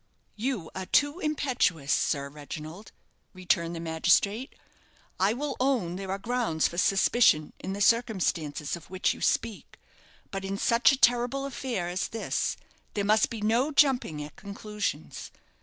"You 0.35 0.71
are 0.73 0.87
too 0.87 1.19
impetuous, 1.19 1.93
Sir 1.93 2.27
Reginald," 2.27 2.91
returned 3.35 3.75
the 3.75 3.79
magistrate. 3.79 4.55
"I 5.19 5.33
will 5.33 5.55
own 5.59 5.95
there 5.95 6.09
are 6.09 6.17
grounds 6.17 6.67
for 6.67 6.79
suspicion 6.79 7.53
in 7.59 7.73
the 7.73 7.81
circumstances 7.81 8.75
of 8.75 8.89
which 8.89 9.13
you 9.13 9.21
speak; 9.21 9.77
but 10.31 10.43
in 10.43 10.57
such 10.57 10.91
a 10.91 10.97
terrible 10.97 11.45
affair 11.45 11.87
as 11.87 12.07
this 12.07 12.57
there 12.95 13.05
must 13.05 13.29
be 13.29 13.41
no 13.41 13.71
jumping 13.71 14.23
at 14.23 14.35
conclusions. 14.35 15.29